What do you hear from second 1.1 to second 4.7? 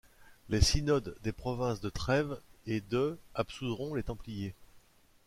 des provinces de Trèves et de absoudront les Templiers.